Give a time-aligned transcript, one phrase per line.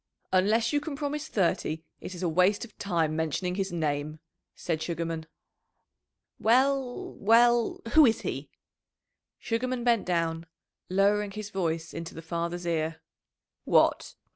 [0.33, 4.19] "Unless you can promise thirty it is waste of time mentioning his name,"
[4.55, 5.27] said Sugarman.
[6.39, 8.49] "Well, well who is he?"
[9.37, 10.47] Sugarman bent down,
[10.89, 12.99] lowering his voice into the father's ear.
[13.63, 14.15] "What!